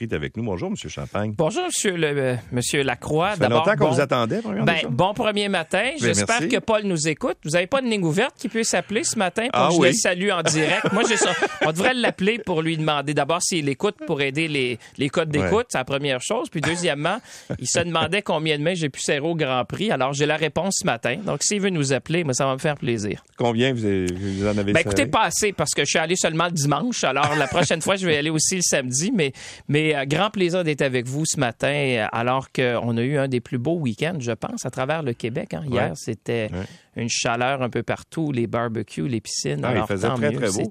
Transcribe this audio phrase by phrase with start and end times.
[0.00, 0.42] avec nous.
[0.42, 0.74] Bonjour, M.
[0.88, 1.32] Champagne.
[1.36, 3.32] Bonjour, Monsieur, le, euh, monsieur Lacroix.
[3.36, 5.90] Ça fait longtemps qu'on vous attendait, ben, bon premier matin.
[5.92, 7.36] Ben, J'espère que Paul nous écoute.
[7.44, 9.78] Vous n'avez pas de ligne ouverte qui peut s'appeler ce matin pour Ah que je
[9.80, 9.88] oui.
[9.88, 10.92] le salue en direct?
[10.92, 11.30] Moi, j'ai ça.
[11.64, 15.52] On devrait l'appeler pour lui demander d'abord s'il écoute pour aider les, les codes d'écoute.
[15.52, 15.64] Ouais.
[15.68, 16.48] C'est la première chose.
[16.50, 17.18] Puis deuxièmement,
[17.60, 19.92] il se demandait combien de mains j'ai pu serrer au Grand Prix.
[19.92, 21.18] Alors, j'ai la réponse ce matin.
[21.24, 23.22] Donc, s'il veut nous appeler, moi, ça va me faire plaisir.
[23.36, 24.80] Combien vous, avez- vous en avez Ben serré?
[24.80, 27.04] écoutez, pas assez parce que je suis allé seulement le dimanche.
[27.04, 29.12] Alors la prochaine fois, je vais aller aussi le samedi.
[29.14, 29.32] Mais,
[29.68, 33.28] mais euh, grand plaisir d'être avec vous ce matin euh, alors qu'on a eu un
[33.28, 35.54] des plus beaux week-ends, je pense, à travers le Québec.
[35.54, 35.62] hein.
[35.66, 35.92] Hier, Ouais.
[35.96, 36.64] c'était Ouais.
[37.02, 39.60] une chaleur un peu partout, les barbecues, les piscines.
[39.64, 40.38] Ah, il alors faisait tant très, mieux.
[40.38, 40.70] très beau.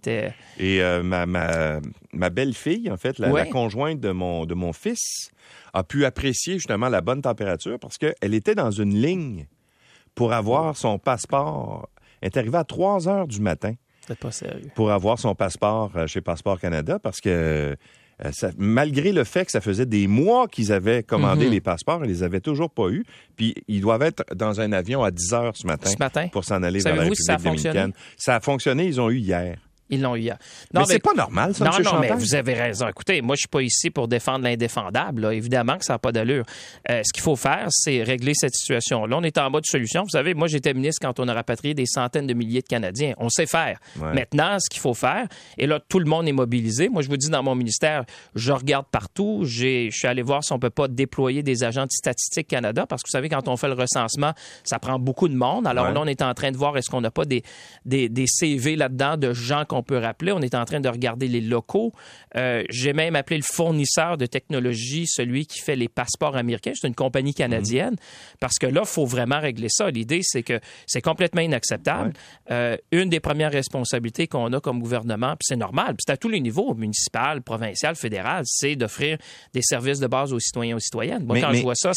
[0.59, 1.79] Et euh, ma, ma,
[2.13, 3.43] ma belle-fille, en fait, la, Ouais.
[3.45, 5.31] la conjointe de mon, de mon fils,
[5.73, 9.47] a pu apprécier justement la bonne température parce qu'elle était dans une ligne
[10.15, 11.89] pour avoir son passeport.
[12.21, 13.73] Elle est arrivée à 3 heures du matin
[14.19, 14.69] pas sérieux.
[14.75, 17.77] pour avoir son passeport chez Passeport Canada parce que
[18.31, 21.51] ça- malgré le fait que ça faisait des mois qu'ils avaient commandé Mhm.
[21.51, 23.03] les passeports, ils les avaient toujours pas eu.
[23.35, 26.27] Puis ils doivent être dans un avion à 10 heures ce matin, Ce matin?
[26.31, 27.93] pour s'en aller vers la République si ça dominicaine.
[28.17, 29.57] Ça a fonctionné, ils ont eu hier.
[29.91, 30.37] Ils l'ont eu hier.
[30.73, 31.83] mais c'est pas normal, ça, non, M.
[31.83, 32.87] non, mais vous avez raison.
[32.87, 35.21] Écoutez, moi, je suis pas ici pour défendre l'indéfendable.
[35.21, 35.33] là.
[35.33, 36.45] Évidemment que ça n'a pas d'allure.
[36.89, 39.17] Euh, ce qu'il faut faire, c'est régler cette situation-là.
[39.17, 40.03] On est en mode solution.
[40.03, 43.13] Vous savez, moi, j'étais ministre quand on a rapatrié des centaines de milliers de Canadiens.
[43.17, 43.79] On sait faire.
[43.99, 44.13] Ouais.
[44.13, 46.89] Maintenant, ce qu'il faut faire, et là, tout le monde est mobilisé.
[46.89, 48.05] Moi, je vous dis, dans mon ministère,
[48.35, 49.41] je regarde partout.
[49.43, 52.85] J'ai- Je suis allé voir si on peut pas déployer des agents de Statistique Canada,
[52.87, 54.31] parce que vous savez, quand on fait le recensement,
[54.63, 55.67] ça prend beaucoup de monde.
[55.67, 55.93] Alors Ouais.
[55.93, 57.43] là, on est en train de voir est-ce qu'on n'a pas des,
[57.85, 60.31] des, des CV là-dedans de gens qu'on peut rappeler.
[60.31, 61.91] On est en train de regarder les locaux.
[62.35, 66.71] Euh, J'ai même appelé le fournisseur de technologie, celui qui fait les passeports américains.
[66.75, 67.95] C'est une compagnie canadienne.
[68.39, 69.89] Parce que là, il faut vraiment régler ça.
[69.89, 72.13] L'idée, c'est que c'est complètement inacceptable.
[72.49, 76.17] Euh, une des premières responsabilités qu'on a comme gouvernement, puis c'est normal, puis c'est à
[76.17, 79.17] tous les niveaux, municipal, provincial, fédéral, c'est d'offrir
[79.53, 81.23] des services de base aux citoyens et aux citoyennes.
[81.25, 81.91] Moi, Mais- quand mais- je vois ça-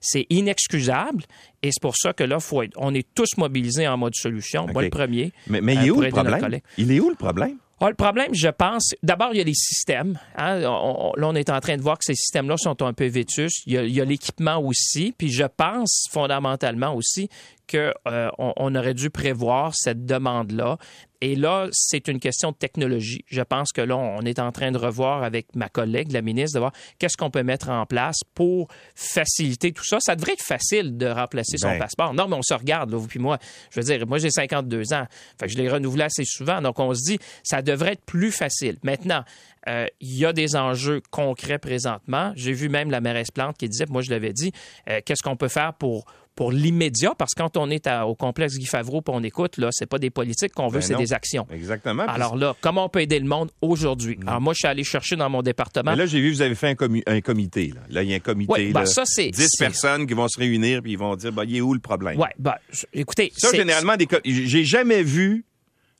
[0.00, 1.24] c'est inexcusable.
[1.64, 4.64] Et c'est pour ça que là, faut être- on est tous mobilisés en mode solution.
[4.66, 4.82] Moi, OK.
[4.82, 5.32] le premier.
[5.46, 6.60] Mais, mais il euh, est où pour le problème?
[6.76, 7.56] Il est où le problème?
[7.80, 10.18] Ah, le problème, je pense, d'abord, il y a les systèmes.
[10.36, 10.62] hein.
[10.64, 13.06] On- on- là, on est en train de voir que ces systèmes-là sont un peu
[13.06, 13.62] vétus.
[13.66, 15.12] Il y a l'équipement aussi.
[15.18, 17.28] Puis je pense fondamentalement aussi
[17.70, 17.92] qu'on
[18.38, 20.78] on aurait dû prévoir cette demande-là.
[21.20, 23.24] Et là, c'est une question de technologie.
[23.30, 26.56] Je pense que là, on est en train de revoir avec ma collègue, la ministre,
[26.56, 29.96] de voir qu'est-ce qu'on peut mettre en place pour faciliter tout ça.
[30.00, 31.78] Ça devrait être facile de remplacer son Ben.
[31.78, 32.12] passeport.
[32.12, 33.38] Non, mais on se regarde, là, vous puis moi.
[33.70, 35.06] Je veux dire, moi, j'ai 52 ans.
[35.40, 36.60] Fait que je l'ai renouvelé assez souvent.
[36.60, 38.76] Donc, on se dit, ça devrait être plus facile.
[38.82, 39.24] Maintenant,
[39.68, 42.32] euh, il y a des enjeux concrets présentement.
[42.36, 44.52] J'ai vu même la mairesse Plante qui disait, moi, je l'avais dit,
[44.88, 46.04] euh, qu'est-ce qu'on peut faire pour
[46.36, 49.56] pour l'immédiat, parce que quand on est à- au complexe Guy Favreau puis on écoute,
[49.56, 51.46] là, c'est pas des politiques qu'on veut, Ben c'est des actions.
[51.48, 52.02] Exactement.
[52.08, 54.18] Alors là, comment on peut aider le monde aujourd'hui?
[54.26, 55.92] Alors moi, je suis allé chercher dans mon département.
[55.92, 56.76] mais là, j'ai vu, vous avez fait
[57.06, 57.68] un, comité.
[57.72, 57.82] Là.
[57.88, 58.50] Là, il y a un comité.
[58.52, 61.14] Ouais, ben là, ça, c'est- 10 c'est- personnes qui vont se réunir puis ils vont
[61.14, 62.18] dire, ben, il est où le problème?
[62.18, 65.44] Ouais, ben, je- écoutez, Ça, généralement, des j'ai jamais vu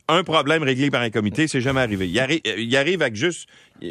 [0.08, 1.48] un problème réglé par un comité.
[1.48, 2.08] C'est jamais arrivé.
[2.08, 3.48] Il arrive, il arrive avec juste,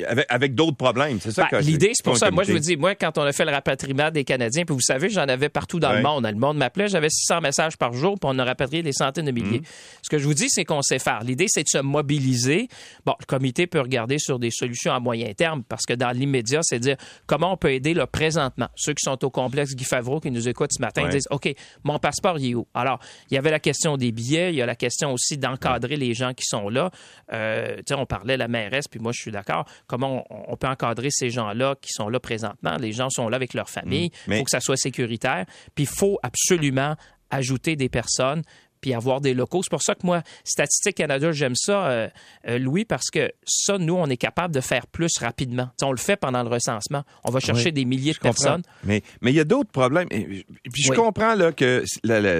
[0.08, 1.20] avec, avec d'autres problèmes.
[1.20, 2.32] C'est ça Ben, que L'idée, c'est pour ça.
[2.32, 4.82] Moi, je vous dis, moi, quand on a fait le rapatriement des Canadiens, puis vous
[4.82, 5.98] savez, j'en avais partout dans Ouais.
[5.98, 6.26] le monde.
[6.26, 9.32] Le monde m'appelait, j'avais 600 messages par jour, puis on a rapatrié des centaines de
[9.32, 9.60] milliers.
[9.60, 9.66] Mhm.
[10.02, 11.24] Ce que je vous dis, c'est qu'on sait faire.
[11.24, 12.68] L'idée, c'est de se mobiliser.
[13.06, 16.60] Bon, le comité peut regarder sur des solutions à moyen terme, parce que dans l'immédiat,
[16.64, 18.68] c'est de dire comment on peut aider là présentement?
[18.76, 21.10] Ceux qui sont au complexe Guy Favreau, qui nous écoutent ce matin, Ouais.
[21.10, 22.68] disent, OK, mon passeport, il est où?
[22.74, 23.00] Alors,
[23.30, 26.14] il y avait la question des billets, il y a la question aussi d'encadrer les
[26.14, 26.90] gens qui sont là.
[27.32, 29.66] Euh, on parlait de la mairesse, puis moi, je suis d'accord.
[29.88, 32.78] Comment on, on peut encadrer ces gens-là qui sont là présentement?
[32.80, 34.12] Les gens sont là avec leur famille.
[34.28, 35.46] Il Mais- faut que ça soit sécuritaire.
[35.76, 36.96] Puis il faut absolument
[37.30, 38.42] ajouter des personnes
[38.82, 39.62] puis avoir des locaux.
[39.64, 42.10] C'est pour ça que moi, Statistique Canada, j'aime ça, euh,
[42.50, 45.70] euh, Louis, parce que ça, nous, on est capable de faire plus rapidement.
[45.82, 47.04] On le fait pendant le recensement.
[47.24, 48.34] On va chercher Oui, des milliers de comprends.
[48.34, 48.64] personnes.
[48.84, 50.10] Mais mais il y a d'autres problèmes.
[50.12, 50.98] Et, puis je Oui.
[50.98, 51.86] comprends là, que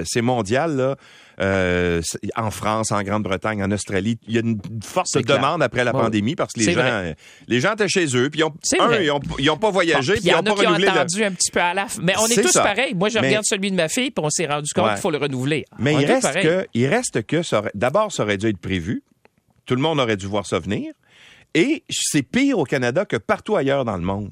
[0.04, 0.76] c'est mondial.
[0.76, 0.96] Là,
[1.40, 2.00] euh,
[2.36, 5.36] en France, en Grande-Bretagne, en Australie, il y a une forte clair.
[5.38, 7.16] demande après la pandémie parce que les gens, vrai.
[7.48, 10.14] les gens étaient chez eux, puis ils ont, un, ils ont, ils ont pas voyagé,
[10.14, 10.88] Bon, puis ils ont pas qui renouvelé.
[10.88, 11.86] attendu un petit peu à la.
[12.02, 12.94] Mais on est, tous pareils.
[12.94, 14.90] Moi, je Mais- regarde celui de ma fille, puis on s'est rendu compte Ouais.
[14.92, 15.64] qu'il faut le renouveler.
[15.78, 18.58] Mais On il reste, que, il reste que ça aurait- d'abord, ça aurait dû être
[18.58, 19.02] prévu.
[19.66, 20.92] Tout le monde aurait dû voir ça venir.
[21.54, 24.30] Et c'est pire au Canada que partout ailleurs dans le monde.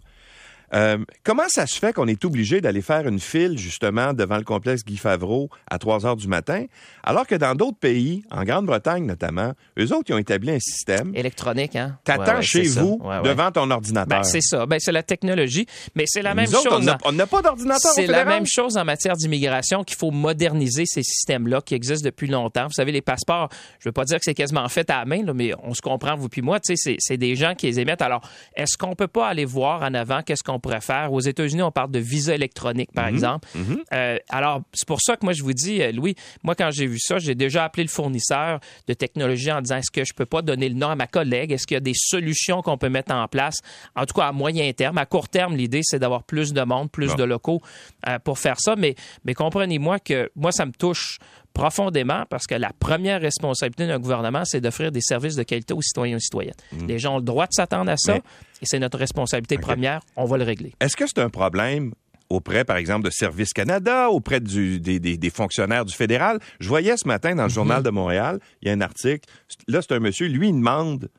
[0.75, 4.45] Euh, comment ça se fait qu'on est obligé d'aller faire une file, justement, devant le
[4.45, 6.65] complexe Guy Favreau à 3 heures du matin,
[7.03, 11.13] alors que dans d'autres pays, en Grande-Bretagne notamment, eux autres, ils ont établi un système.
[11.15, 11.99] Électronique, hein?
[12.05, 14.21] T'attends Ouais, ouais, chez vous, Ouais, devant ton ordinateur.
[14.21, 14.65] Ben, c'est ça.
[14.67, 15.67] Ben, c'est la technologie.
[15.95, 16.91] Mais c'est la même Nous autres, chose.
[17.05, 21.03] on n'a- pas d'ordinateur C'est la même chose en matière d'immigration qu'il faut moderniser ces
[21.03, 22.65] systèmes-là qui existent depuis longtemps.
[22.67, 23.49] Vous savez, les passeports,
[23.79, 25.81] je veux pas dire que c'est quasiment fait à la main, là, mais on se
[25.83, 28.03] comprend, vous puis moi, tu sais, c'est- c'est des gens qui les émettent.
[28.03, 28.21] Alors,
[28.57, 31.13] est-ce qu'on peut pas aller voir en avant qu'est-ce qu'on pourrait faire?
[31.13, 32.95] Aux États-Unis, on parle de visa électronique, Mhm.
[32.95, 33.49] par exemple.
[33.93, 36.87] Euh, alors, c'est pour ça que moi, je vous dis, euh, Louis, moi, quand j'ai
[36.87, 40.25] vu ça, j'ai déjà appelé le fournisseur de technologie en disant, est-ce que je peux
[40.27, 41.53] pas donner le nom à ma collègue?
[41.53, 43.57] Est-ce qu'il y a des solutions qu'on peut mettre en place?
[43.97, 44.97] En tout cas, à moyen terme.
[44.99, 47.15] À court terme, l'idée, c'est d'avoir plus de monde, plus Bon.
[47.17, 47.61] de locaux
[48.09, 48.77] euh, pour faire ça.
[48.77, 48.95] Mais,
[49.25, 51.19] mais comprenez-moi que moi, ça me touche
[51.53, 55.83] profondément parce que la première responsabilité d'un gouvernement, c'est d'offrir des services de qualité aux
[55.83, 56.55] citoyens et aux citoyennes.
[56.89, 58.17] Les gens ont le droit de s'attendre à ça Mm.
[58.17, 58.23] Mais-
[58.63, 60.01] et c'est notre responsabilité première.
[60.17, 60.73] On va le régler.
[60.81, 61.93] Est-ce que c'est un problème
[62.31, 66.39] auprès, par exemple, de Service Canada, auprès du- des, des- des fonctionnaires du fédéral?
[66.61, 67.55] Je voyais ce matin dans le Mhm.
[67.55, 69.29] Journal de Montréal, il y a un article.
[69.69, 71.11] Là, c'est un monsieur, lui, il demande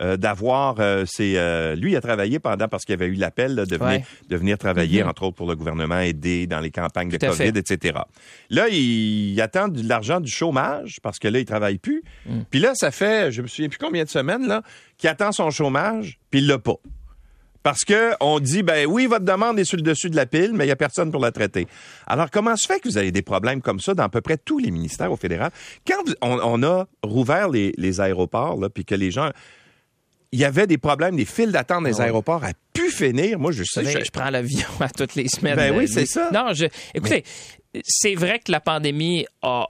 [0.00, 1.34] euh, d'avoir euh, ses...
[1.36, 4.04] euh, lui, il a travaillé pendant, parce qu'il y avait eu l'appel de, venir, Ouais.
[4.28, 7.52] de venir travailler, entre autres, pour le gouvernement, aider dans les campagnes de Tout COVID,
[7.52, 7.58] fait.
[7.72, 7.98] etc.
[8.50, 12.02] Là, il, il attend de l'argent du chômage, parce que là, il travaille plus.
[12.26, 12.40] Mm.
[12.50, 14.62] Puis là, ça fait, je me souviens plus combien de semaines, là,
[14.98, 16.76] qu'il attend son chômage, puis il l'a pas.
[17.62, 20.50] Parce que on dit, ben oui, votre demande est sur le dessus de la pile,
[20.52, 21.66] mais il n'y a personne pour la traiter.
[22.06, 24.36] Alors, comment se fait que vous avez des problèmes comme ça dans à peu près
[24.36, 25.50] tous les ministères au fédéral?
[25.86, 29.30] Quand vous- on, on a rouvert les, les aéroports, là, puis que les gens...
[30.34, 33.38] Il y avait des problèmes, des files d'attente des aéroports à pu finir.
[33.38, 33.84] Moi, je sais...
[33.84, 35.54] Je- je prends l'avion à toutes les semaines.
[35.54, 36.28] Ben oui, c'est ça.
[36.32, 37.22] Non, je, écoutez,
[37.84, 39.66] c'est vrai que la pandémie a,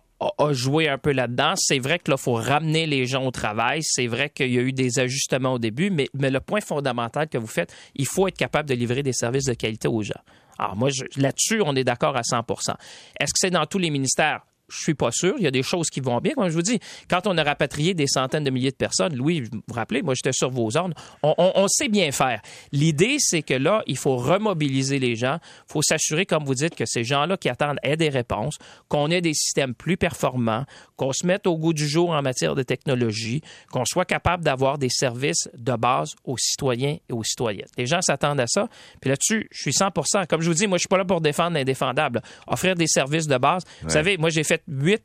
[0.53, 1.53] joué un peu là-dedans.
[1.57, 3.81] C'est vrai que là, faut ramener les gens au travail.
[3.83, 7.29] C'est vrai qu'il y a eu des ajustements au début, mais, mais le point fondamental
[7.29, 10.15] que vous faites, il faut être capable de livrer des services de qualité aux gens.
[10.59, 10.89] Alors moi,
[11.19, 12.73] là-dessus, on est d'accord à 100%
[13.21, 14.41] Est-ce que c'est dans tous les ministères?
[14.69, 15.35] Je suis pas sûr.
[15.39, 16.33] Il y a des choses qui vont bien.
[16.35, 16.79] Comme je vous dis,
[17.11, 20.15] quand on a rapatrié des centaines de milliers de personnes, Louis, vous vous rappelez, moi,
[20.15, 20.95] j'étais sur vos ordres.
[21.23, 22.41] On, on- on sait bien faire.
[22.73, 25.39] L'idée, c'est que là, il faut remobiliser les gens.
[25.69, 28.57] Il faut s'assurer, comme vous dites, que ces gens-là qui attendent aient des réponses,
[28.89, 30.65] qu'on ait des systèmes plus performants,
[30.97, 34.79] qu'on se mette au goût du jour en matière de technologie, qu'on soit capable d'avoir
[34.79, 37.69] des services de base aux citoyens et aux citoyennes.
[37.77, 38.69] Les gens s'attendent à ça.
[39.01, 41.21] Puis là-dessus, je suis 100% Comme je vous dis, moi, je suis pas là pour
[41.21, 42.23] défendre l'indéfendable.
[42.47, 43.63] Offrir des services de base.
[43.83, 45.03] Vous savez, moi, j'ai fait huit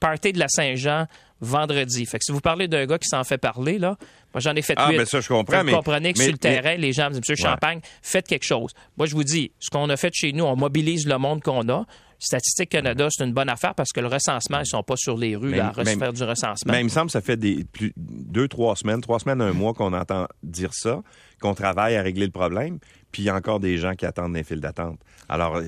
[0.00, 1.06] parties de la Saint-Jean
[1.40, 2.06] vendredi.
[2.06, 3.96] Fait que si vous parlez d'un gars qui s'en fait parler, là,
[4.32, 4.96] moi, j'en ai fait Ah, huit.
[4.98, 7.10] ben ça, je comprends, Vous mais- comprenez que mais- sur le terrain, les gens me
[7.10, 7.50] disent, Monsieur Ouais.
[7.50, 8.72] Champagne, faites quelque chose.
[8.96, 11.68] Moi, je vous dis, ce qu'on a fait chez nous, on mobilise le monde qu'on
[11.68, 11.84] a.
[12.20, 15.34] Statistique Canada, c'est une bonne affaire parce que le recensement, ils sont pas sur les
[15.34, 16.72] rues à faire du recensement.
[16.72, 19.52] Mais il me semble que ça fait des, plus, deux, trois semaines, trois semaines, un
[19.52, 21.02] mois qu'on entend dire ça,
[21.40, 22.78] qu'on travaille à régler le problème,
[23.10, 25.00] puis il y a encore des gens qui attendent des files d'attente.
[25.28, 25.60] Alors,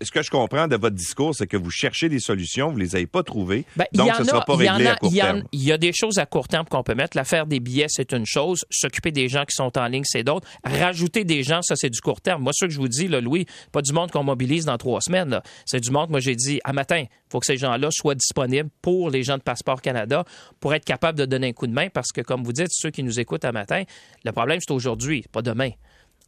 [0.00, 2.94] ce que je comprends de votre discours, c'est que vous cherchez des solutions, vous les
[2.96, 5.12] avez pas trouvées, Ben, il donc ce ne sera a- pas réglé a- à court
[5.12, 5.42] terme.
[5.52, 7.16] Il y a des choses à court terme qu'on peut mettre.
[7.16, 8.64] L'affaire des billets, c'est une chose.
[8.70, 10.48] S'occuper des gens qui sont en ligne, c'est d'autres.
[10.64, 12.42] Rajouter des gens, ça, c'est du court terme.
[12.42, 15.00] Moi, ce que je vous dis, là, Louis, pas du monde qu'on mobilise dans trois
[15.00, 15.40] semaines.
[15.66, 18.70] C'est du monde, moi, j'ai dit, à matin, il faut que ces gens-là soient disponibles
[18.80, 20.24] pour les gens de Passeport Canada
[20.60, 22.90] pour être capables de donner un coup de main parce que, comme vous dites, ceux
[22.90, 23.82] qui nous écoutent à matin,
[24.24, 25.70] le problème, c'est aujourd'hui, pas demain.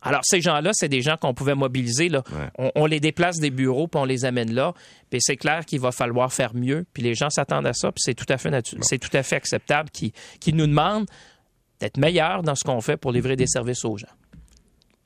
[0.04, 2.08] Alors, ces gens-là, c'est des gens qu'on pouvait mobiliser.
[2.08, 2.22] Là.
[2.32, 2.48] Ouais.
[2.58, 4.74] On, on les déplace des bureaux, puis on les amène là.
[5.10, 6.84] Puis c'est clair qu'il va falloir faire mieux.
[6.92, 8.84] Puis les gens s'attendent à ça, puis c'est tout à fait naturel.
[8.84, 10.12] C'est tout à fait acceptable qu'ils
[10.56, 11.06] nous demandent
[11.80, 14.06] d'être meilleurs dans ce qu'on fait pour livrer des services aux gens.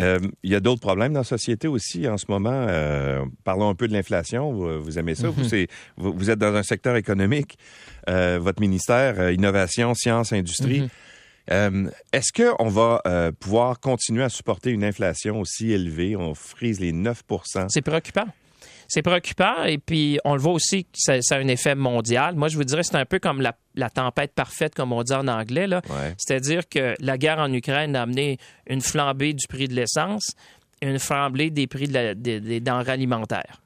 [0.01, 2.67] Euh, il y a d'autres problèmes dans la société aussi en ce moment.
[2.69, 4.53] Euh, parlons un peu de l'inflation.
[4.53, 5.27] Vous, vous aimez ça?
[5.27, 5.31] Mm-hmm.
[5.33, 5.67] vous, c'est-
[5.97, 7.59] vous, vous êtes dans un secteur économique.
[8.09, 10.83] Euh, votre ministère, Innovation, Sciences, Industrie.
[10.83, 10.89] Mm-hmm.
[11.51, 16.17] Euh, Est-ce qu'on va euh, pouvoir continuer à supporter une inflation aussi élevée?
[16.17, 18.27] On frise les 9% C'est préoccupant.
[18.91, 22.37] C'est préoccupant et puis on le voit aussi que ça, ça a un effet mondial.
[22.37, 25.13] Moi, je vous dirais c'est un peu comme la, la tempête parfaite, comme on dit
[25.13, 25.67] en anglais.
[25.67, 25.83] là.
[25.91, 26.15] Ouais.
[26.17, 30.33] C'est-à-dire que la guerre en Ukraine a amené une flambée du prix de l'essence
[30.81, 33.61] et une flambée des prix de la- des- des denrées alimentaires.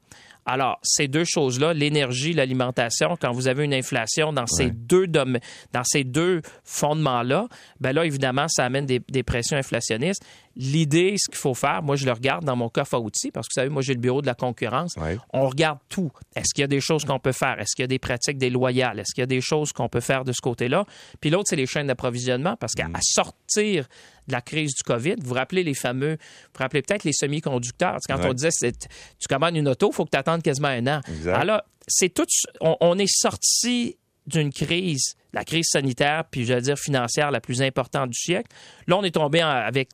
[0.45, 5.39] Alors, ces deux choses-là, l'énergie, l'alimentation, quand vous avez une inflation dans ces deux dom-
[5.71, 7.47] dans ces deux fondements-là,
[7.79, 10.23] ben là, évidemment, ça amène des, des pressions inflationnistes.
[10.55, 13.47] L'idée, ce qu'il faut faire, moi, je le regarde dans mon coffre à outils, parce
[13.47, 14.95] que vous savez, moi, j'ai le bureau de la concurrence.
[14.97, 15.17] Ouais.
[15.33, 16.11] On regarde tout.
[16.35, 17.59] Est-ce qu'il y a des choses qu'on peut faire?
[17.59, 18.99] Est-ce qu'il y a des pratiques déloyales?
[18.99, 20.85] Est-ce qu'il y a des choses qu'on peut faire de ce côté-là?
[21.21, 23.87] Puis l'autre, c'est les chaînes d'approvisionnement, parce qu'à à sortir
[24.27, 27.13] de la crise du COVID, vous vous rappelez les fameux, vous vous rappelez peut-être les
[27.13, 27.97] semi-conducteurs.
[28.07, 28.27] Quand Ouais.
[28.27, 31.01] on disait, tu commandes une auto, il faut que tu attendes quasiment un an.
[31.07, 31.33] Exact.
[31.35, 32.25] Alors, c'est tout,
[32.61, 37.41] on, on est sorti d'une crise, la crise sanitaire, puis je vais dire financière la
[37.41, 38.49] plus importante du siècle.
[38.87, 39.89] Là, on est tombé en- avec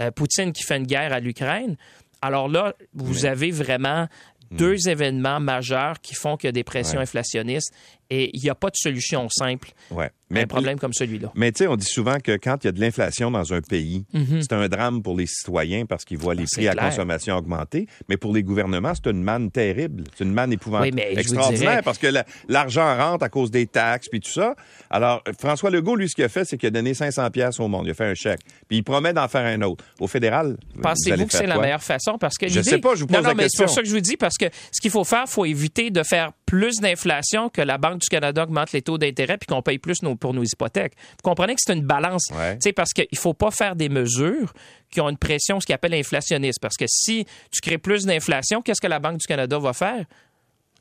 [0.00, 1.76] euh, Poutine qui fait une guerre à l'Ukraine.
[2.22, 4.08] Alors là, vous avez vraiment
[4.50, 7.72] deux événements majeurs qui font qu'il y a des pressions inflationnistes
[8.10, 10.10] et il n'y a pas de solution simple Ouais.
[10.34, 11.30] à un problème comme celui-là.
[11.34, 13.60] Mais tu sais, on dit souvent que quand il y a de l'inflation dans un
[13.60, 14.04] pays,
[14.40, 16.46] c'est un drame pour les citoyens parce qu'ils voient les Mhm.
[16.46, 16.84] Ah, c'est prix à clair.
[16.90, 17.86] consommation augmenter.
[18.08, 20.04] Mais pour les gouvernements, c'est une manne terrible.
[20.16, 20.88] C'est une manne épouvantable.
[20.96, 24.30] Oui, mais extraordinaire dirais- parce que la- l'argent rentre à cause des taxes puis tout
[24.30, 24.54] ça.
[24.90, 27.68] Alors, François Legault, lui, ce qu'il a fait, c'est qu'il a donné 500 pièces au
[27.68, 27.86] monde.
[27.86, 28.40] Il a fait un chèque.
[28.68, 29.84] Puis il promet d'en faire un autre.
[30.00, 32.16] Au fédéral, Pensez-vous que c'est la meilleure façon?
[32.18, 33.82] Parce que Je sais pas, je vous pose non, non, la mais c'est pour ça
[33.82, 36.32] que je vous dis, parce que ce qu'il faut faire, il faut éviter de faire
[36.48, 40.02] plus d'inflation que la Banque du Canada augmente les taux d'intérêt puis qu'on paye plus
[40.02, 40.94] nos- pour nos hypothèques.
[40.96, 42.22] Vous comprenez que c'est une balance.
[42.34, 42.58] Ouais.
[42.74, 44.54] Parce qu'il ne faut pas faire des mesures
[44.90, 46.58] qui ont une pression, ce qu'on appelle inflationniste.
[46.62, 50.06] Parce que si tu crées plus d'inflation, qu'est-ce que la Banque du Canada va faire?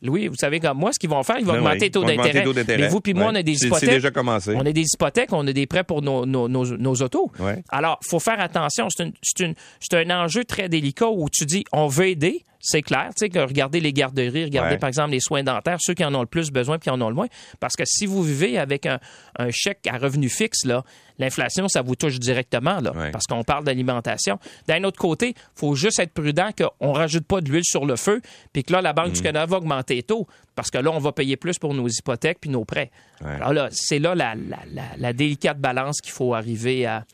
[0.01, 2.03] Louis, vous savez comme moi, ce qu'ils vont faire, ils vont Ben augmenter les taux
[2.05, 2.77] d'intérêt.
[2.77, 3.31] Mais vous puis moi, Ouais.
[3.31, 3.89] on a des C'est- c'est hypothèques.
[3.89, 4.53] déjà commencé.
[4.55, 7.31] On a des hypothèques, on a des prêts pour nos, nos, nos, nos autos.
[7.39, 7.63] Ouais.
[7.69, 8.87] Alors, faut faire attention.
[8.91, 13.07] C'est un enjeu très délicat où tu dis, on veut aider, c'est clair.
[13.15, 14.77] Tu sais, que regardez les garderies, regardez Ouais.
[14.77, 16.99] par exemple les soins dentaires, ceux qui en ont le plus besoin puis qui en
[17.01, 17.27] ont le moins.
[17.61, 18.99] Parce que si vous vivez avec un,
[19.39, 20.83] un chèque à revenu fixe, là,
[21.17, 23.11] l'inflation, ça vous touche directement, là, Ouais.
[23.11, 24.37] parce qu'on parle d'alimentation.
[24.67, 28.21] D'un autre côté, faut juste être prudent qu'on rajoute pas de l'huile sur le feu,
[28.53, 28.95] puis que là, la Mm.
[28.95, 31.73] Banque du Canada va augmenter les taux, parce que là, on va payer plus pour
[31.73, 32.91] nos hypothèques puis nos prêts.
[33.21, 33.31] Ouais.
[33.31, 37.05] Alors là, c'est là la, la- la- la délicate balance qu'il faut arriver à,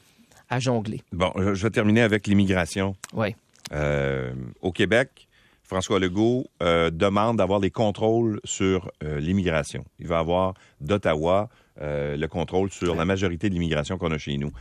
[0.50, 1.02] à jongler.
[1.12, 2.96] Bon, je je vais terminer avec l'immigration.
[3.14, 3.36] Oui.
[3.72, 5.28] Euh, au Québec,
[5.74, 9.84] François Legault euh, demande d'avoir des contrôles sur euh, l'immigration.
[9.98, 11.50] Il va avoir d'Ottawa
[11.82, 14.52] euh, le contrôle sur la majorité de l'immigration qu'on a chez nous.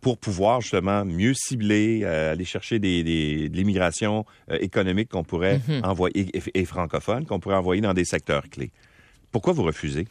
[0.00, 6.28] Pour pouvoir justement mieux cibler, aller chercher des, des- de l'immigration économique qu'on pourrait envoyer,
[6.34, 8.70] et, et francophone, qu'on pourrait envoyer dans des secteurs clés.
[9.32, 10.06] Pourquoi vous refusez?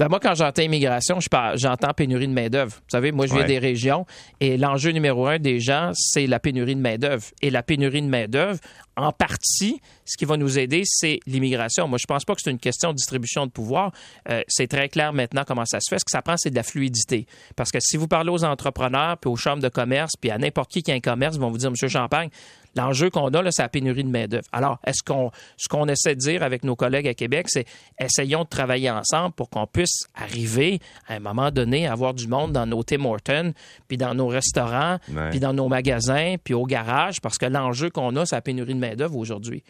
[0.00, 1.18] Ben moi, quand j'entends immigration,
[1.56, 2.72] j'entends pénurie de main-d'œuvre.
[2.74, 3.46] Vous savez, moi, je viens Ouais.
[3.46, 4.06] des régions
[4.40, 7.26] et l'enjeu numéro un des gens, c'est la pénurie de main-d'œuvre.
[7.42, 8.58] Et la pénurie de main-d'œuvre,
[8.96, 11.86] en partie, ce qui va nous aider, c'est l'immigration.
[11.86, 13.92] Moi, je pense pas que c'est une question de distribution de pouvoir.
[14.30, 15.98] Euh, c'est très clair maintenant comment ça se fait.
[15.98, 17.26] Ce que ça prend, c'est de la fluidité.
[17.54, 20.70] Parce que si vous parlez aux entrepreneurs, puis aux chambres de commerce, puis à n'importe
[20.70, 22.30] qui qui a un commerce, ils vont vous dire, Monsieur Champagne,
[22.76, 24.44] L'enjeu qu'on a, là, c'est la pénurie de main-d'œuvre.
[24.52, 27.66] Alors, est-ce qu'on, ce qu'on essaie de dire avec nos collègues à Québec, c'est
[27.98, 32.28] essayons de travailler ensemble pour qu'on puisse arriver à un moment donné à avoir du
[32.28, 33.52] monde dans nos Tim Hortons,
[33.88, 35.30] puis dans nos restaurants, Ouais.
[35.30, 38.74] puis dans nos magasins, puis au garage, parce que l'enjeu qu'on a, c'est la pénurie
[38.74, 39.62] de main-d'œuvre aujourd'hui.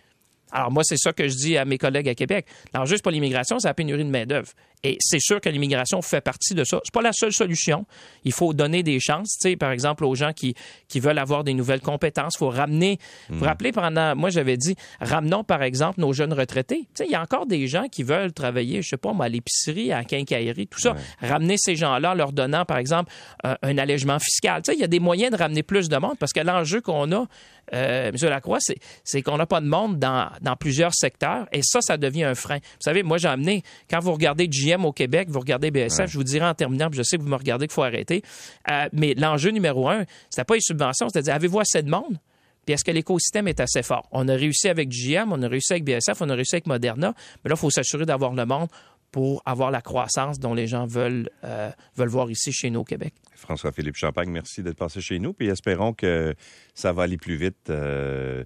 [0.52, 2.46] Alors, moi, c'est ça que je dis à mes collègues à Québec.
[2.74, 4.48] L'enjeu, c'est pas l'immigration, c'est la pénurie de main-d'œuvre.
[4.82, 6.80] Et c'est sûr que l'immigration fait partie de ça.
[6.84, 7.84] C'est pas la seule solution.
[8.24, 10.54] Il faut donner des chances, tu sais, par exemple, aux gens qui,
[10.88, 12.34] qui veulent avoir des nouvelles compétences.
[12.36, 12.98] Il faut ramener.
[13.28, 14.16] Vous vous rappelez, pendant.
[14.16, 16.80] Moi, j'avais dit, ramenons, par exemple, nos jeunes retraités.
[16.80, 19.26] Tu sais, il y a encore des gens qui veulent travailler, je sais pas, moi,
[19.26, 20.96] à l'épicerie, à la quincaillerie, tout ça.
[21.20, 23.12] Ramener ces gens-là, en leur donnant, par exemple,
[23.44, 24.62] un, un allègement fiscal.
[24.62, 26.80] Tu sais, il y a des moyens de ramener plus de monde parce que l'enjeu
[26.80, 27.26] qu'on a,
[27.72, 28.28] euh, M.
[28.28, 28.58] Lacroix,
[29.04, 32.34] c'est qu'on n'a pas de monde dans, dans plusieurs secteurs et ça, ça devient un
[32.34, 32.58] frein.
[32.58, 36.16] Vous savez, moi, j'ai amené, quand vous regardez GM au Québec, vous regardez BSF, je
[36.16, 38.22] vous dirai en terminant, puis je sais que vous me regardez qu'il faut arrêter,
[38.70, 42.18] euh, mais l'enjeu numéro un, c'était pas les subventions, c'est-à-dire, avez-vous assez de monde?
[42.64, 44.06] Puis est-ce que l'écosystème est assez fort?
[44.12, 47.14] On a réussi avec GM, on a réussi avec BSF, on a réussi avec Moderna,
[47.44, 48.68] mais là, il faut s'assurer d'avoir le monde
[49.10, 52.84] pour avoir la croissance dont les gens veulent, euh, veulent voir ici chez nous au
[52.84, 53.14] Québec.
[53.34, 55.32] François-Philippe Champagne, merci d'être passé chez nous.
[55.32, 56.34] Puis espérons que
[56.74, 58.44] ça va aller plus vite euh,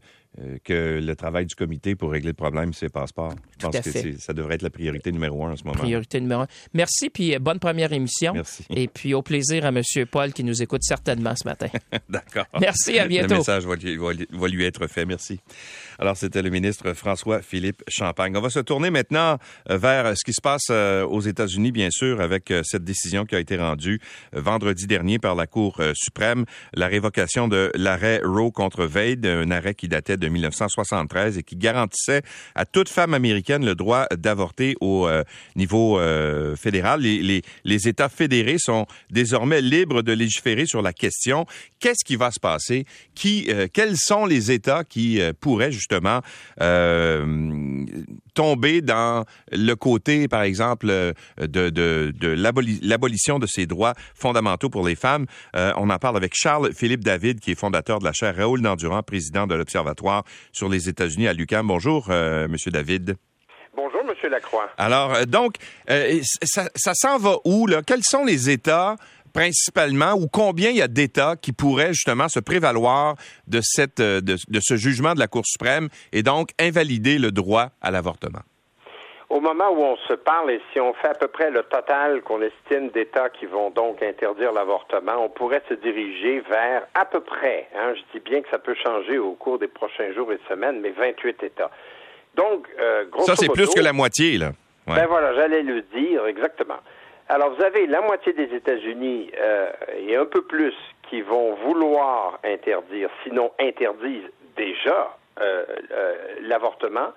[0.65, 3.35] que le travail du comité pour régler le problème, c'est passeport.
[3.59, 4.17] Je pense à que fait.
[4.19, 5.77] ça devrait être la priorité numéro un en ce moment.
[5.79, 6.47] Priorité numéro un.
[6.73, 8.33] Merci, puis euh, bonne première émission.
[8.35, 8.65] Merci.
[8.71, 9.83] Et puis au plaisir à M.
[10.11, 11.69] Paul qui nous écoute certainement ce matin.
[12.09, 12.47] D'accord.
[12.61, 13.35] Merci, à bientôt.
[13.35, 15.05] Le message lui- va lui être fait.
[15.05, 15.41] Merci.
[15.99, 18.37] Alors, c'était le ministre François-Philippe Champagne.
[18.37, 19.39] On va se tourner maintenant
[19.71, 23.25] euh, vers ce qui se passe euh, aux États-Unis, bien sûr, avec euh, cette décision
[23.25, 24.01] qui a été rendue
[24.35, 29.27] euh, vendredi dernier par la Cour euh, suprême, la révocation de l'arrêt Roe contre Wade,
[29.27, 32.23] un arrêt qui datait de 1973 et qui garantissait
[32.55, 35.23] à toute femme américaine le droit d'avorter au euh,
[35.57, 37.01] niveau euh, fédéral.
[37.01, 37.43] Les,
[37.89, 41.45] États fédérés sont désormais libres de légiférer sur la question.
[41.81, 42.87] Qu'est-ce qui va se passer?
[43.15, 46.21] Qui, euh, quels sont les États qui euh, pourraient justement
[46.61, 47.85] euh,
[48.35, 53.95] tomber dans le côté, par exemple, euh, de, de, de l'aboli- l'abolition de ces droits
[54.15, 55.27] fondamentaux pour les femmes?
[55.55, 59.03] Euh, on en parle avec Charles-Philippe David, qui est fondateur de la chaire Raoul Dandurand,
[59.03, 61.67] président de l'Observatoire sur les États-Unis à l'UQAM.
[61.67, 63.17] Bonjour, euh, Monsieur David.
[63.77, 64.71] Bonjour, Monsieur Lacroix.
[64.79, 65.57] Alors, donc,
[65.91, 67.83] euh, ça, ça s'en va où, là?
[67.83, 68.97] Quels sont les États
[69.35, 74.23] principalement ou combien il y a d'États qui pourraient justement se prévaloir de, cette, euh,
[74.23, 78.41] de, de ce jugement de la Cour suprême et donc invalider le droit à l'avortement?
[79.35, 82.23] au moment où on se parle, et si on fait à peu près le total
[82.23, 87.19] qu'on estime d'États qui vont donc interdire l'avortement, on pourrait se diriger vers à peu
[87.19, 90.39] près, hein, je dis bien que ça peut changer au cours des prochains jours et
[90.49, 91.71] semaines, mais 28 États.
[92.37, 94.53] Donc, euh, grosso Ça, c'est plus que la moitié, là.
[94.87, 94.95] Ouais.
[94.95, 96.79] Ben voilà, j'allais le dire, exactement.
[97.29, 100.75] Alors, vous avez la moitié des États-Unis euh, et un peu plus
[101.09, 107.13] qui vont vouloir interdire, sinon interdisent déjà euh, euh, l'avortement,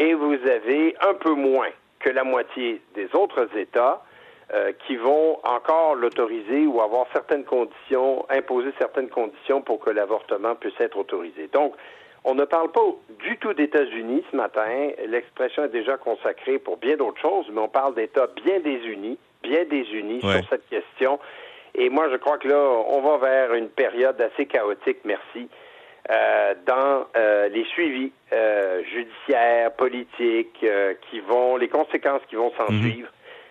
[0.00, 4.02] et vous avez un peu moins que la moitié des autres États
[4.86, 10.78] qui vont encore l'autoriser ou avoir certaines conditions, imposer certaines conditions pour que l'avortement puisse
[10.78, 11.48] être autorisé.
[11.54, 11.74] Donc,
[12.24, 12.80] on ne parle pas
[13.20, 14.66] du tout d'États-Unis ce matin.
[15.06, 19.64] L'expression est déjà consacrée pour bien d'autres choses, mais on parle d'États bien désunis, bien
[19.64, 20.40] désunis Ouais.
[20.40, 21.18] sur cette question.
[21.74, 25.48] Et moi, je crois que là, on va vers une période assez chaotique, merci,
[26.10, 32.52] euh, dans euh, les suivis euh, judiciaires, politiques, euh, qui vont, les conséquences qui vont
[32.58, 32.82] s'en Mhm.
[32.82, 33.08] suivre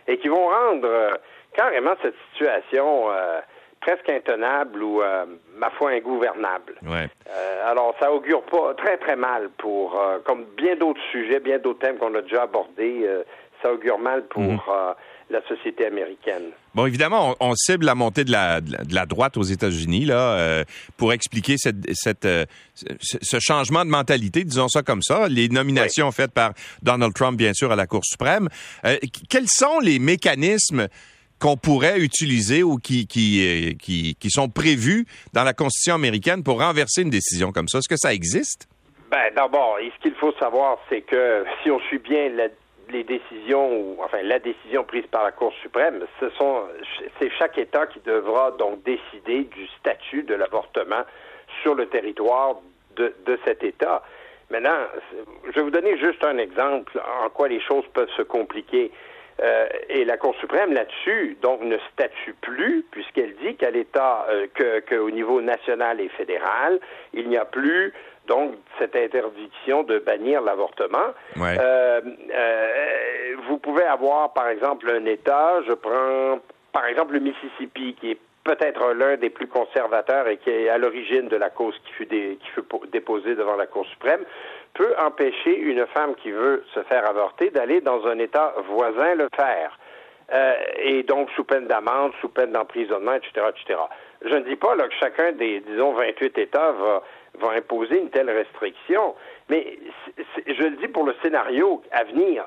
[0.08, 1.10] et qui vont rendre euh,
[1.56, 3.40] carrément cette situation euh,
[3.82, 5.26] presque intenable ou, euh,
[5.58, 6.76] ma foi, ingouvernable.
[6.84, 7.10] Ouais.
[7.30, 11.58] Euh, alors, ça augure pas très très mal pour, euh, comme bien d'autres sujets, bien
[11.60, 13.06] d'autres thèmes qu'on a déjà abordés,
[13.62, 14.60] ça augure mal pour Mhm.
[15.30, 16.50] la société américaine.
[16.76, 20.64] Bon, évidemment, on, on cible la montée de la, de la- droite aux États-Unis là
[20.98, 22.28] pour expliquer cette, cette,
[23.02, 25.28] ce, changement de mentalité, disons ça comme ça.
[25.30, 28.50] Les nominations faites par Donald Trump, bien sûr, à la Cour suprême.
[28.84, 30.88] Qu- quels sont les mécanismes
[31.42, 36.62] qu'on pourrait utiliser ou qui, qui, euh, qui, sont prévus dans la Constitution américaine pour
[36.62, 37.80] renverser une décision comme ça?
[37.80, 38.70] Est-ce que ça existe?
[39.10, 42.30] Ben, d'abord, ce qu'il faut savoir, c'est que si on suit bien
[42.90, 46.64] les décisions, ou enfin la décision prise par la Cour suprême, ce sont
[47.20, 51.04] c'est chaque État qui devra donc décider du statut de l'avortement
[51.62, 52.58] sur le territoire
[52.96, 54.04] de, de cet État.
[54.50, 54.78] Maintenant,
[55.46, 58.92] je vais vous donner juste un exemple en quoi les choses peuvent se compliquer.
[59.40, 64.48] Euh, et la Cour suprême là-dessus, donc, ne statue plus, puisqu'elle dit qu'à l'État, euh,
[64.54, 66.80] que qu'au niveau national et fédéral,
[67.14, 67.94] il n'y a plus
[68.28, 71.08] donc cette interdiction de bannir l'avortement.
[71.38, 71.58] Ouais.
[71.60, 72.02] Euh,
[73.48, 76.40] vous pouvez avoir, par exemple, un État, je prends
[76.72, 80.78] par exemple le Mississippi, qui est peut-être l'un des plus conservateurs et qui est à
[80.78, 82.10] l'origine de la cause qui fut,
[82.92, 84.24] déposée devant la Cour suprême,
[84.74, 89.28] peut empêcher une femme qui veut se faire avorter d'aller dans un État voisin le
[89.36, 89.78] faire.
[90.34, 93.80] Euh, et donc sous peine d'amende, sous peine d'emprisonnement, etc., etc.
[94.24, 97.04] Je ne dis pas là, que chacun des, disons, 28 États va,
[97.40, 99.16] va imposer une telle restriction,
[99.50, 99.78] mais
[100.48, 102.46] je le dis pour le scénario à venir.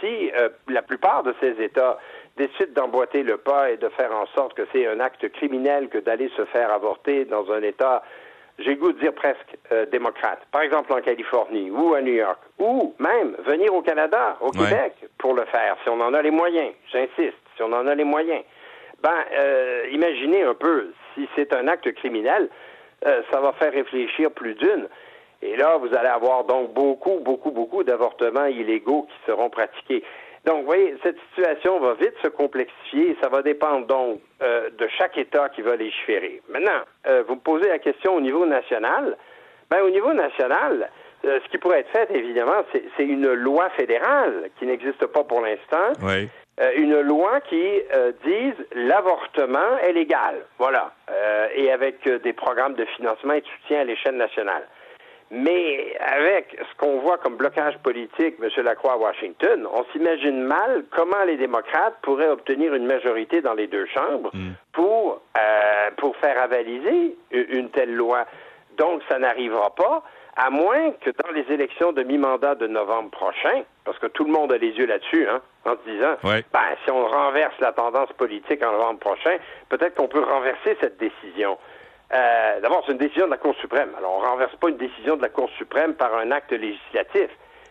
[0.00, 1.98] Si, euh, la plupart de ces États
[2.36, 5.98] décident d'emboîter le pas et de faire en sorte que c'est un acte criminel que
[5.98, 8.02] d'aller se faire avorter dans un État,
[8.58, 12.38] j'ai goût de dire presque euh, démocrate, par exemple en Californie ou à New York,
[12.58, 14.64] ou même venir au Canada, au Ouais.
[14.68, 17.94] Québec, pour le faire, si on en a les moyens, j'insiste, si on en a
[17.94, 18.42] les moyens.
[19.02, 22.48] Ben, euh, imaginez un peu, si c'est un acte criminel,
[23.06, 24.86] euh, ça va faire réfléchir plus d'une.
[25.42, 30.04] Et là, vous allez avoir donc beaucoup, beaucoup, beaucoup d'avortements illégaux qui seront pratiqués.
[30.44, 34.70] Donc, vous voyez, cette situation va vite se complexifier et ça va dépendre donc euh,
[34.76, 36.42] de chaque État qui va légiférer.
[36.48, 39.16] Maintenant, euh, vous me posez la question au niveau national.
[39.70, 40.90] Ben, au niveau national,
[41.24, 45.22] euh, ce qui pourrait être fait, évidemment, c'est c'est une loi fédérale qui n'existe pas
[45.22, 45.92] pour l'instant.
[46.02, 46.28] Oui.
[46.60, 50.44] Euh, une loi qui euh, dise l'avortement est légal.
[50.58, 50.92] Voilà.
[51.10, 54.64] Euh, et avec des programmes de financement et de soutien à l'échelle nationale.
[55.34, 58.50] Mais avec ce qu'on voit comme blocage politique, M.
[58.64, 63.66] Lacroix à Washington, on s'imagine mal comment les démocrates pourraient obtenir une majorité dans les
[63.66, 64.30] deux chambres
[64.74, 68.26] pour, euh, pour faire avaliser une telle loi.
[68.76, 70.02] Donc, ça n'arrivera pas,
[70.36, 74.32] à moins que dans les élections de mi-mandat de novembre prochain, parce que tout le
[74.32, 76.44] monde a les yeux là-dessus, hein, en se disant, Ouais.
[76.52, 79.36] ben, si on renverse la tendance politique en novembre prochain,
[79.70, 81.56] peut-être qu'on peut renverser cette décision.
[82.14, 83.90] Euh, D'abord, c'est une décision de la Cour suprême.
[83.96, 87.30] Alors, on ne renverse pas une décision de la Cour suprême par un acte législatif,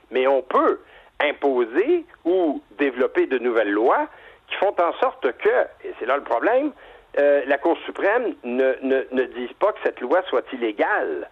[0.10, 0.80] mais on peut
[1.19, 4.08] imposer ou développer de nouvelles lois
[4.47, 5.49] qui font en sorte que,
[5.84, 6.71] et c'est là le problème,
[7.19, 11.30] euh, la Cour suprême ne, dise pas que cette loi soit illégale.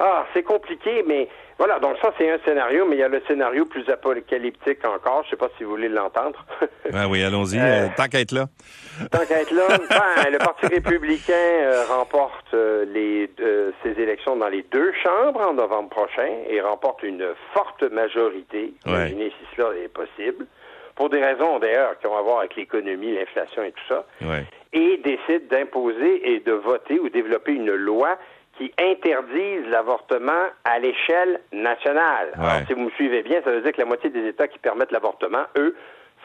[0.00, 3.20] Ah, c'est compliqué, mais voilà, donc ça c'est un scénario, mais il y a le
[3.26, 6.44] scénario plus apocalyptique encore, je sais pas si vous voulez l'entendre.
[6.92, 7.58] Ouais, oui, allons-y.
[7.58, 8.46] Euh, euh, tant qu'à être là.
[9.10, 13.28] Tant qu'à être là, ben, le Parti républicain euh, remporte euh, les,
[13.82, 18.74] ses élections dans les deux chambres en novembre prochain et remporte une forte majorité.
[18.86, 18.92] Ouais.
[18.92, 20.46] Imaginez si cela est possible.
[20.94, 24.04] Pour des raisons d'ailleurs qui ont à voir avec l'économie, l'inflation et tout ça.
[24.20, 24.44] Ouais.
[24.72, 28.16] Et décide d'imposer et de voter ou développer une loi
[28.58, 32.30] qui interdisent l'avortement à l'échelle nationale.
[32.34, 34.58] Alors, si vous me suivez bien, ça veut dire que la moitié des États qui
[34.58, 35.76] permettent l'avortement, eux,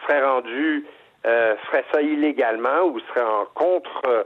[0.02, 0.86] seraient rendus,
[1.26, 4.26] euh, feraient ça illégalement ou seraient en contre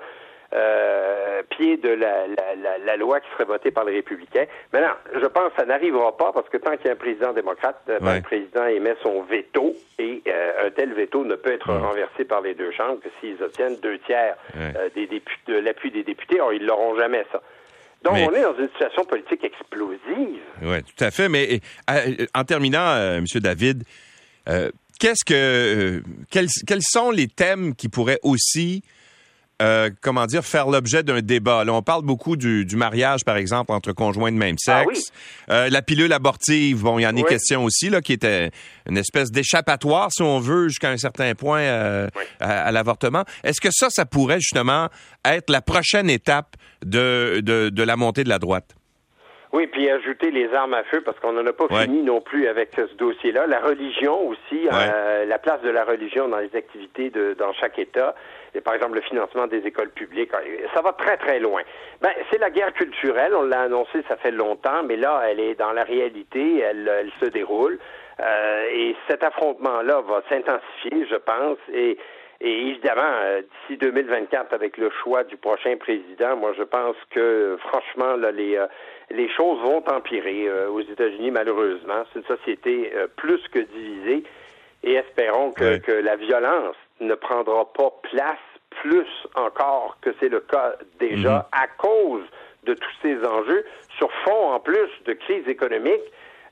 [0.54, 4.46] euh, pied de la, la, la, loi qui serait votée par les républicains.
[4.72, 7.34] Maintenant, je pense que ça n'arrivera pas parce que tant qu'il y a un président
[7.34, 11.52] démocrate, euh, ben, le président émet son veto et euh, un tel veto ne peut
[11.52, 14.38] être renversé par les deux chambres que s'ils obtiennent deux tiers
[14.96, 16.40] des députés, de l'appui des députés.
[16.40, 17.42] Or, ils l'auront jamais ça.
[18.04, 20.42] Donc, on est dans une situation politique explosive.
[20.62, 21.30] Oui, tout à fait.
[21.30, 21.62] Mais
[22.34, 23.26] en terminant, M.
[23.36, 23.84] David,
[25.00, 28.84] qu'est-ce que quels, quels sont les thèmes qui pourraient aussi
[29.62, 31.64] euh, comment dire, faire l'objet d'un débat.
[31.64, 35.12] Là, on parle beaucoup du, mariage, par exemple, entre conjoints de même ah sexe.
[35.50, 38.52] euh, la pilule abortive, bon, il y en a question aussi, là, qui était
[38.88, 42.08] une espèce d'échappatoire, si on veut, jusqu'à un certain point euh,
[42.40, 43.24] à, l'avortement.
[43.44, 44.90] Est-ce que ça, ça pourrait justement
[45.26, 48.76] être la prochaine étape de, de, de la montée de la droite?
[49.54, 52.48] Oui, puis ajouter les armes à feu parce qu'on n'en a pas fini non plus
[52.48, 53.48] avec ce dossier-là.
[53.48, 57.80] La religion aussi, euh, la place de la religion dans les activités de, dans chaque
[57.80, 58.14] État
[58.58, 60.32] et par exemple le financement des écoles publiques.
[60.74, 61.62] Ça va très très loin.
[62.02, 65.56] Ben, c'est la guerre culturelle, on l'a annoncé, ça fait longtemps, mais là, elle est
[65.56, 67.80] dans la réalité, elle, elle se déroule.
[68.20, 71.98] Euh, et cet affrontement-là va s'intensifier, je pense, et,
[72.42, 77.58] et évidemment, euh, d'ici 2024, avec le choix du prochain président, moi, je pense que,
[77.68, 78.66] franchement, là, les, euh,
[79.12, 82.04] les choses vont empirer euh, aux États-Unis, malheureusement.
[82.12, 84.24] C'est une société plus que divisée,
[84.84, 88.38] et espérons que, que la violence ne prendra pas place
[88.82, 91.44] plus encore que c'est le cas déjà mhm.
[91.52, 92.26] à cause
[92.64, 93.66] de tous ces enjeux,
[93.98, 96.04] sur fond en plus de crise économique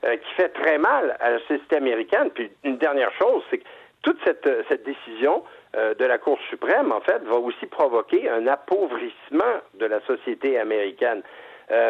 [0.04, 2.30] euh, qui fait très mal à la société américaine.
[2.34, 3.64] Puis une dernière chose, c'est que
[4.02, 5.42] toute cette, euh, cette décision
[5.76, 10.58] euh, de la Cour suprême, en fait, va aussi provoquer un appauvrissement de la société
[10.58, 11.22] américaine.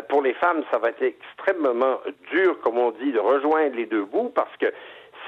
[0.09, 2.01] pour les femmes, ça va être extrêmement
[2.33, 4.73] dur, comme on dit, de rejoindre les deux bouts parce que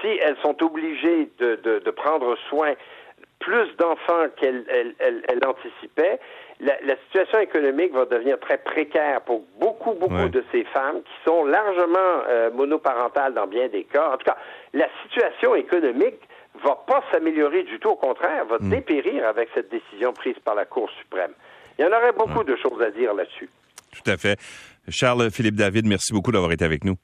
[0.00, 2.72] si elles sont obligées de, de, de prendre soin
[3.38, 4.64] plus d'enfants qu'elle
[4.98, 6.18] elle, anticipait,
[6.60, 11.44] la, situation économique va devenir très précaire pour beaucoup, beaucoup de ces femmes qui sont
[11.44, 14.10] largement euh, monoparentales dans bien des cas.
[14.12, 14.36] En tout cas,
[14.74, 16.18] la situation économique
[16.64, 18.70] va pas s'améliorer du tout, au contraire, va hmm.
[18.70, 21.32] dépérir avec cette décision prise par la Cour suprême.
[21.78, 23.48] Il y en aurait beaucoup de choses à dire là-dessus.
[23.92, 24.38] Tout à fait.
[24.88, 26.96] Charles-Philippe David, merci beaucoup d'avoir été avec nous.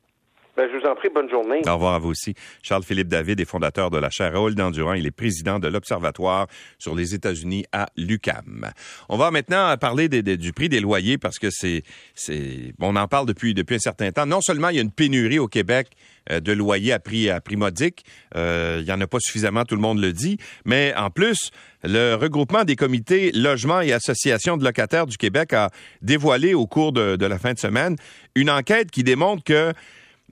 [0.57, 1.63] Ben, je vous en prie, bonne journée.
[1.67, 2.35] Au revoir à vous aussi.
[2.63, 4.93] Charles-Philippe David est fondateur de la chaire Raoul d'Endurant.
[4.93, 6.47] Il est président de l'Observatoire
[6.79, 8.71] sur les États-Unis à l'UCAM.
[9.09, 11.83] On va maintenant parler du prix des loyers parce que c'est,
[12.15, 14.27] c'est, on en parle depuis, depuis un certain temps.
[14.27, 15.89] Non seulement il y a une pénurie au Québec
[16.31, 18.05] euh, de loyers à prix, à prix modique,
[18.37, 21.51] euh, il y en a pas suffisamment, tout le monde le dit, mais en plus,
[21.83, 26.93] le regroupement des comités logements et associations de locataires du Québec a dévoilé au cours
[26.93, 27.97] de la fin de semaine
[28.37, 29.73] une enquête qui démontre que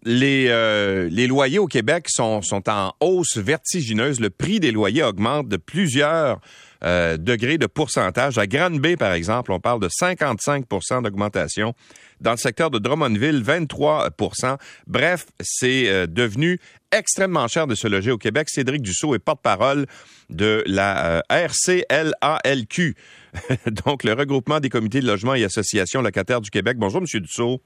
[0.04, 4.20] les, euh, les loyers au Québec sont, sont en hausse vertigineuse.
[4.20, 6.40] Le prix des loyers augmente de plusieurs
[6.82, 8.38] euh, degrés de pourcentage.
[8.38, 11.74] À Grande-Bay, par exemple, on parle de 55% d'augmentation.
[12.20, 16.58] Dans le secteur de Drummondville, 23% Bref, c'est euh, devenu
[16.90, 18.48] extrêmement cher de se loger au Québec.
[18.50, 19.86] Cédric Dussault est porte-parole
[20.30, 22.96] de la RCLALQ,
[23.84, 26.76] donc le regroupement des comités de logement et associations locataires du Québec.
[26.78, 27.62] Bonjour, Monsieur Dussault.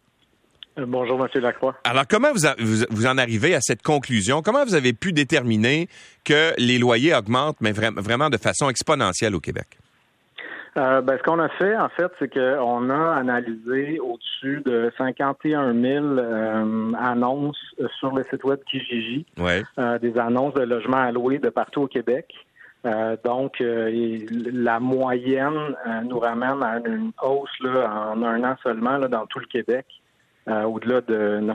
[0.78, 1.42] Euh, bonjour, M.
[1.42, 1.74] Lacroix.
[1.84, 2.46] Alors, comment vous,
[2.90, 4.42] vous, en arrivez à cette conclusion?
[4.42, 5.88] Comment vous avez pu déterminer
[6.24, 9.78] que les loyers augmentent, mais vraiment de façon exponentielle au Québec?
[10.76, 15.72] Euh, ben, ce qu'on a fait, en fait, c'est qu'on a analysé au-dessus de 51
[15.72, 17.58] 000 euh, annonces
[17.98, 22.26] sur le site web Kijiji, des annonces de logements alloués de partout au Québec.
[23.24, 29.24] donc, la moyenne nous ramène à une hausse là, en un an seulement là, dans
[29.24, 29.86] tout le Québec.
[30.48, 31.54] Euh, au-delà de 9%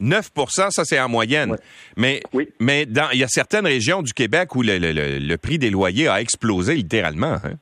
[0.00, 1.56] 9% ça c'est en moyenne.
[1.96, 2.20] Mais,
[2.60, 6.20] mais dans, il y a certaines régions du Québec où le, prix des loyers a
[6.20, 7.36] explosé littéralement.
[7.44, 7.54] Hein?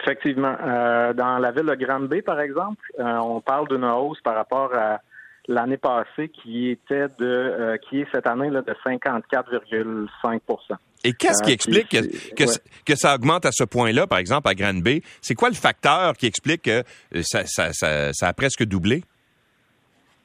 [0.00, 0.56] Effectivement.
[0.64, 4.72] Euh, dans la ville de Granby, par exemple, euh, on parle d'une hausse par rapport
[4.74, 5.00] à
[5.46, 11.52] l'année passée qui était de qui est cette année là, de 54,5% et qu'est-ce qui
[11.52, 12.44] explique que,
[12.84, 15.00] que, ça augmente à ce point-là, par exemple, à Granby?
[15.22, 16.82] C'est quoi le facteur qui explique que
[17.22, 19.04] ça, ça a presque doublé?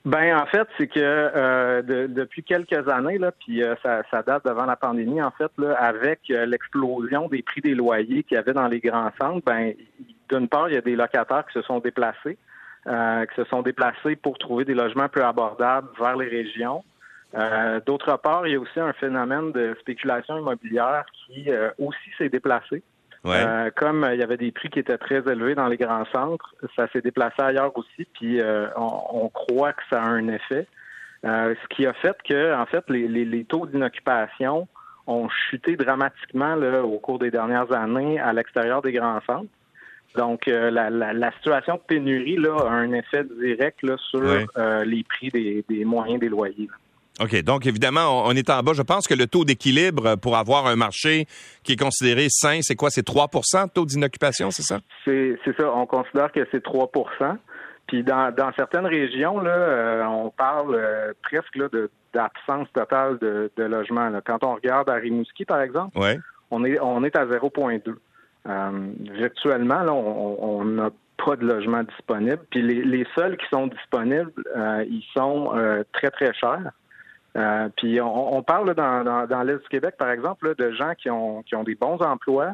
[0.05, 4.43] Ben en fait, c'est que euh, depuis quelques années, là, puis euh, ça, ça, date
[4.45, 8.37] devant la pandémie, en fait, là, avec euh, l'explosion des prix des loyers qu'il y
[8.37, 9.73] avait dans les grands centres, ben
[10.29, 12.37] d'une part, il y a des locataires qui se sont déplacés,
[12.85, 16.83] qui se sont déplacés pour trouver des logements plus abordables vers les régions.
[17.85, 22.81] D'autre part, il y a aussi un phénomène de spéculation immobilière qui aussi s'est déplacé.
[23.75, 26.87] Comme il y avait des prix qui étaient très élevés dans les grands centres, ça
[26.89, 28.41] s'est déplacé ailleurs aussi, puis
[28.75, 30.67] on, croit que ça a un effet.
[31.23, 34.67] ce qui a fait que, en fait, les, les taux d'inoccupation
[35.07, 39.49] ont chuté dramatiquement là, au cours des dernières années à l'extérieur des grands centres.
[40.15, 44.83] Donc, euh, la, la, situation de pénurie là, a un effet direct là, sur euh,
[44.85, 46.69] les prix des, des, moyens des loyers.
[47.21, 47.43] OK.
[47.43, 48.73] Donc, évidemment, on, est en bas.
[48.73, 51.27] Je pense que le taux d'équilibre pour avoir un marché
[51.63, 52.89] qui est considéré sain, c'est quoi?
[52.89, 54.79] C'est 3% taux d'inoccupation, c'est ça?
[55.05, 55.71] C'est ça.
[55.73, 57.37] On considère que c'est 3%
[57.87, 60.79] Puis dans, dans certaines régions, là, euh, on parle
[61.21, 64.09] presque là, de d'absence totale de, de logement.
[64.25, 65.97] Quand on regarde à Rimouski, par exemple,
[66.51, 67.95] on, est, on est à 0,2.
[68.45, 70.89] Euh, virtuellement, là, on n'a
[71.23, 72.39] pas de logement disponible.
[72.49, 76.71] Puis les, les seuls qui sont disponibles, euh, ils sont euh, très, très chers.
[77.35, 80.93] Euh, puis on, on parle dans, dans, dans l'Est du Québec, par exemple, de gens
[80.95, 82.51] qui ont, qui ont des bons emplois,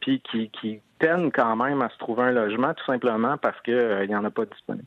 [0.00, 4.06] puis qui, qui peinent quand même à se trouver un logement, tout simplement parce qu'il
[4.08, 4.86] n'y en a pas disponible.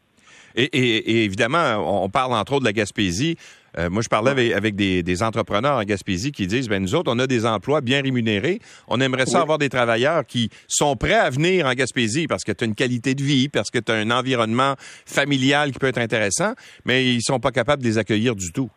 [0.56, 3.38] Et, évidemment, on parle entre autres de la Gaspésie.
[3.78, 7.20] Euh, moi, je parlais avec, des, entrepreneurs en Gaspésie qui disent, ben nous autres, on
[7.20, 8.60] a des emplois bien rémunérés.
[8.88, 12.52] On aimerait ça avoir des travailleurs qui sont prêts à venir en Gaspésie parce que
[12.52, 15.88] tu as une qualité de vie, parce que tu as un environnement familial qui peut
[15.88, 16.54] être intéressant,
[16.86, 18.70] mais ils sont pas capables de les accueillir du tout.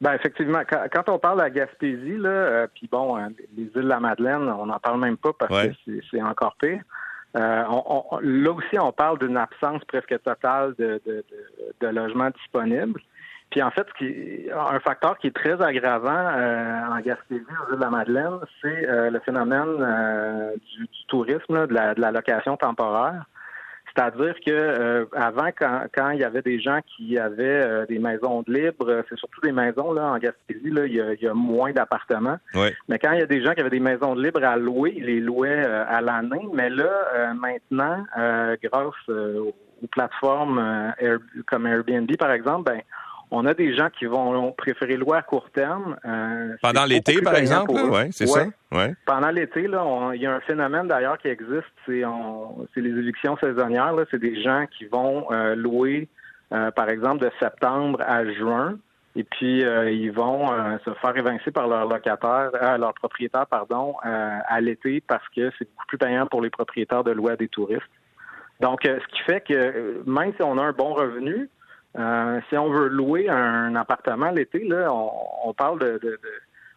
[0.00, 3.70] Ben effectivement, quand, on parle de la Gaspésie, là, euh, puis bon, euh, les îles
[3.72, 6.82] de la Madeleine, on n'en parle même pas parce que c'est encore pire.
[7.36, 7.64] Euh,
[8.20, 11.24] là aussi, on parle d'une absence presque totale de, de,
[11.80, 13.00] de, logements disponibles.
[13.50, 17.78] Puis en fait, qui, un facteur qui est très aggravant euh, en Gaspésie, aux îles
[17.78, 19.76] de la Madeleine, c'est euh, le phénomène
[20.76, 23.24] du, tourisme, de, la, de la location temporaire.
[23.94, 27.98] C'est-à-dire que euh, avant, quand, quand, il y avait des gens qui avaient euh, des
[27.98, 31.12] maisons de libre, euh, c'est surtout des maisons là en Gaspésie, là, il, y a,
[31.12, 32.38] il y a moins d'appartements.
[32.88, 34.94] Mais quand il y a des gens qui avaient des maisons de libre à louer,
[34.96, 36.48] ils les louaient à l'année.
[36.54, 38.04] Mais là, maintenant,
[38.62, 39.54] grâce aux
[39.90, 40.92] plateformes
[41.46, 42.80] comme Airbnb, par exemple, ben
[43.34, 45.96] on a des gens qui vont préférer louer à court terme.
[46.04, 48.44] Euh, Pendant l'été, par exemple, oui, c'est ça.
[48.70, 48.94] Ouais.
[49.06, 53.94] Pendant l'été, il y a un phénomène d'ailleurs qui existe, c'est les évictions saisonnières.
[54.10, 56.08] C'est des gens qui vont euh, louer,
[56.52, 58.78] euh, par exemple, de septembre à juin,
[59.16, 60.48] et puis ils vont
[60.84, 65.86] se faire évincer par leur locataire, leur propriétaire, pardon, à l'été parce que c'est beaucoup
[65.88, 67.82] plus payant pour les propriétaires de louer à des touristes.
[68.60, 71.48] Donc, ce qui fait que même si on a un bon revenu,
[71.98, 76.18] euh, si on veut louer un appartement l'été, là, on, parle de,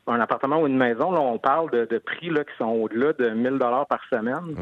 [0.07, 3.29] un appartement ou une maison, là, on parle de, prix là, qui sont au-delà de
[3.29, 4.55] 1000 dollars par semaine.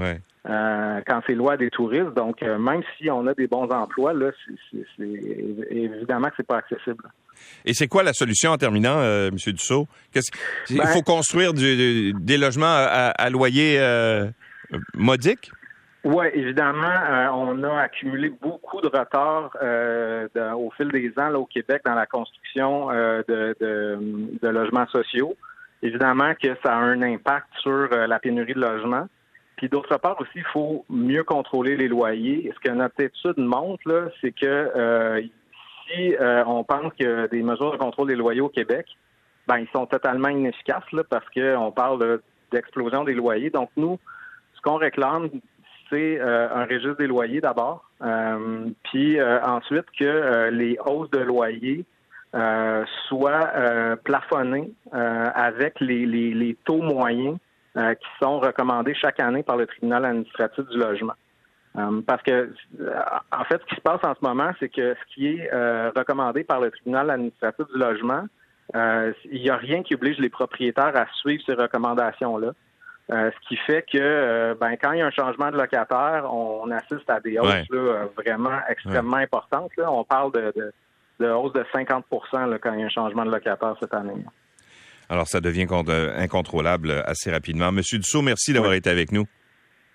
[0.49, 2.13] Euh, quand c'est loué à des touristes.
[2.15, 4.31] Donc, euh, même si on a des bons emplois, là,
[4.71, 5.03] c'est,
[5.69, 7.05] évidemment que c'est pas accessible.
[7.65, 9.35] Et c'est quoi la solution en terminant, M.
[9.35, 9.87] Dussault?
[10.11, 10.31] Qu'est-ce...
[10.69, 13.79] Il ben faut construire des logements à, loyer
[14.93, 15.49] modique?
[16.03, 21.39] Oui, évidemment, euh, on a accumulé beaucoup de retard euh, au fil des ans là,
[21.39, 25.35] au Québec dans la construction euh, de, logements sociaux.
[25.81, 29.07] Évidemment que ça a un impact sur la pénurie de logements.
[29.55, 32.51] Puis d'autre part aussi, il faut mieux contrôler les loyers.
[32.53, 35.23] Ce que notre étude montre, c'est que
[35.87, 38.85] si on pense que des mesures de contrôle des loyers au Québec,
[39.47, 43.49] ben ils sont totalement inefficaces là, parce qu'on parle d'explosion des loyers.
[43.49, 43.99] Donc nous,
[44.55, 45.29] ce qu'on réclame
[45.95, 51.85] euh, un registre des loyers d'abord, euh, puis euh, ensuite que les hausses de loyers
[53.07, 53.51] soient
[54.03, 57.37] plafonnées avec les, taux moyens
[57.75, 61.13] qui sont recommandés chaque année par le tribunal administratif du logement.
[62.07, 62.51] parce que,
[63.31, 65.47] en fait, ce qui se passe en ce moment, c'est que ce qui est
[65.95, 68.25] recommandé par le tribunal administratif du logement,
[68.73, 72.53] il n'y a rien qui oblige les propriétaires à suivre ces recommandations-là.
[73.11, 76.25] Euh, ce qui fait que euh, ben, quand il y a un changement de locataire,
[76.33, 79.71] on, assiste à des hausses euh, vraiment extrêmement importantes.
[79.77, 80.71] On parle de,
[81.19, 84.13] de, hausse de 50 là, quand il y a un changement de locataire cette année.
[85.09, 85.67] Alors, ça devient
[86.17, 87.73] incontrôlable assez rapidement.
[87.73, 89.25] Monsieur Dussault, merci d'avoir été avec nous.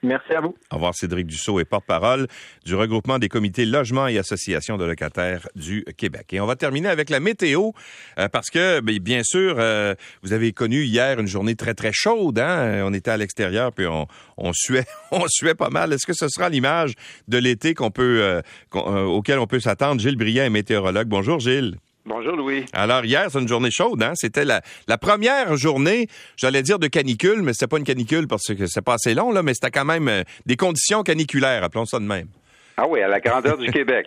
[0.02, 0.54] Merci à vous.
[0.70, 2.28] Au revoir, Cédric Dussault est porte-parole
[2.64, 6.32] du regroupement des comités logement et associations de locataires du Québec.
[6.32, 7.70] Et on va terminer avec la météo,
[8.18, 11.90] euh, parce que, ben, bien sûr, euh, vous avez connu hier une journée très, très
[11.92, 12.38] chaude.
[12.38, 12.82] Hein?
[12.84, 14.06] On était à l'extérieur, puis on,
[14.36, 15.92] on, suait, on suait pas mal.
[15.92, 16.94] Est-ce que ce sera l'image
[17.26, 20.00] de l'été qu'on peut, euh, auquel on peut s'attendre?
[20.00, 21.08] Gilles Briand est météorologue.
[21.08, 21.76] Bonjour, Gilles.
[22.08, 22.64] Bonjour Louis.
[22.72, 24.12] Alors hier, c'est une journée chaude, hein?
[24.14, 24.62] C'était la,
[24.98, 28.94] première journée, j'allais dire de canicule, mais c'était pas une canicule parce que c'est pas
[28.94, 32.28] assez long, là, mais c'était quand même euh, des conditions caniculaires, appelons ça de même.
[32.80, 34.06] Ah oui, à la grandeur du Québec.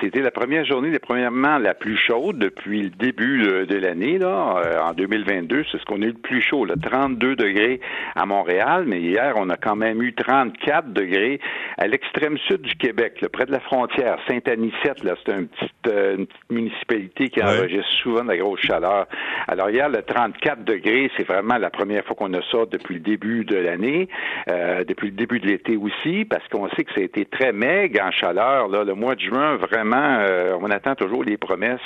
[0.00, 4.16] C'était la première journée, premièrement, la plus chaude depuis le début de, l'année.
[4.16, 7.78] Là, euh, en 2022, c'est ce qu'on a eu le plus chaud, là, 32 degrés
[8.16, 11.40] à Montréal, mais hier, on a quand même eu 34 degrés
[11.76, 15.04] à l'extrême sud du Québec, près de la frontière, Saint-Anicette.
[15.04, 19.08] Là, c'est une petite, euh, une petite municipalité qui enregistre souvent de la grosse chaleur.
[19.46, 23.00] Alors hier, le 34 degrés, c'est vraiment la première fois qu'on a ça depuis le
[23.00, 24.08] début de l'année,
[24.48, 27.52] euh, depuis le début de l'été aussi, parce qu'on sait que ça a été très
[27.52, 28.68] maigre en chaleur.
[28.68, 31.80] Là, le mois de juin, vraiment, euh, on attend toujours les promesses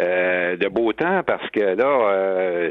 [0.00, 2.70] euh, de beau temps parce que là, euh,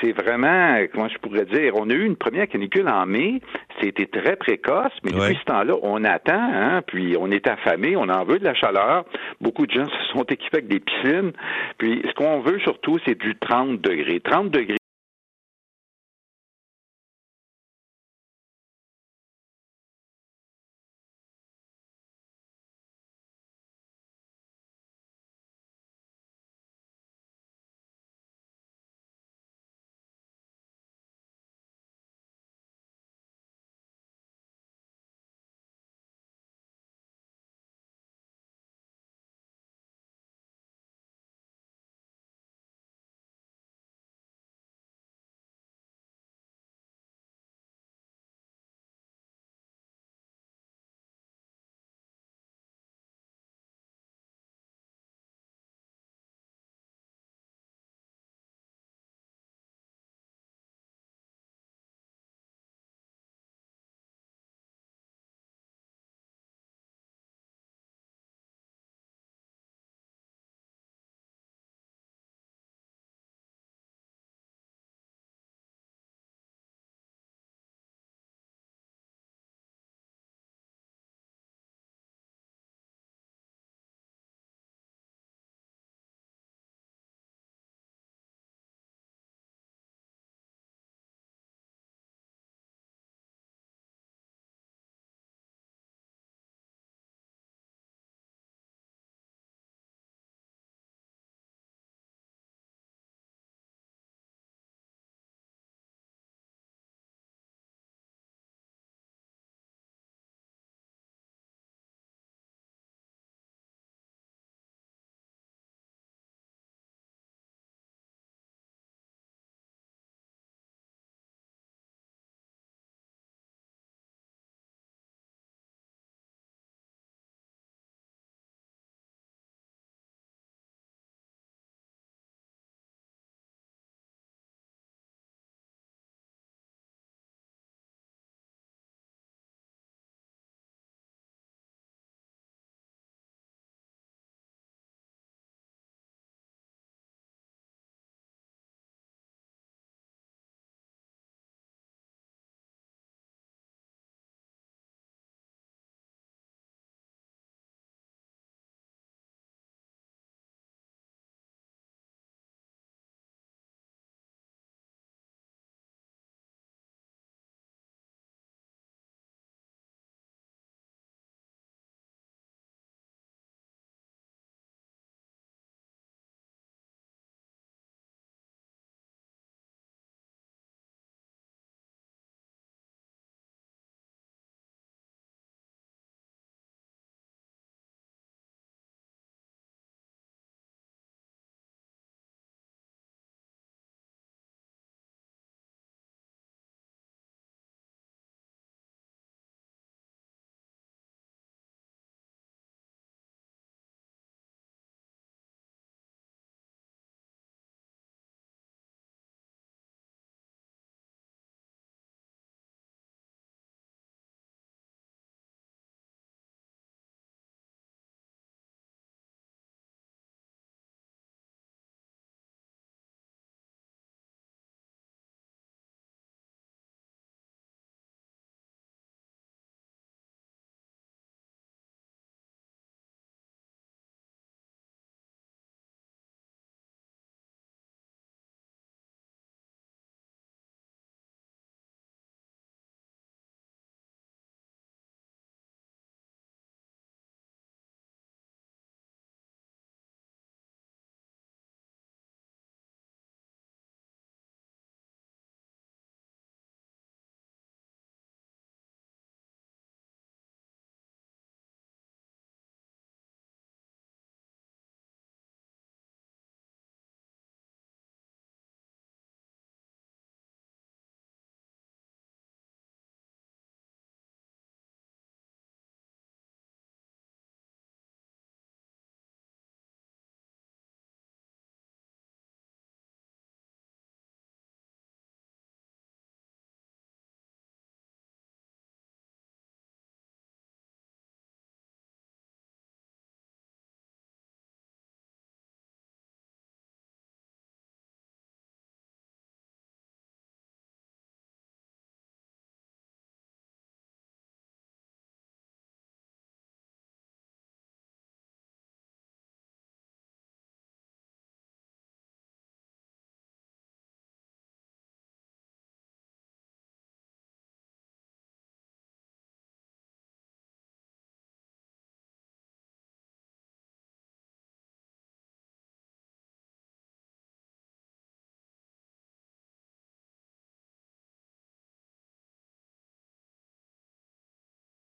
[0.00, 3.40] c'est vraiment, comment je pourrais dire, on a eu une première canicule en mai,
[3.80, 8.08] c'était très précoce, mais depuis ce temps-là, on attend, hein, puis on est affamé, on
[8.08, 9.04] en veut de la chaleur.
[9.40, 11.32] Beaucoup de gens se sont équipés avec des piscines,
[11.78, 14.20] puis ce qu'on veut surtout, c'est du 30 degrés.
[14.20, 14.76] 30 degrés